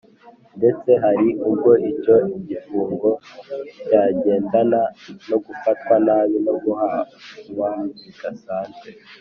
[0.55, 2.15] nde tse hari ubwo icyo
[2.49, 3.09] gifungo
[3.85, 4.81] cyagendana
[5.29, 7.03] no gufatwa nabi no guhanwa
[8.03, 8.89] bidasanzwe.